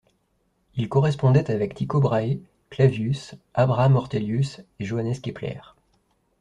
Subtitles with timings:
[0.73, 2.39] Il correspondait avec Tycho Brahe,
[2.71, 5.59] Clavius, Abraham Ortelius et Johannes Kepler.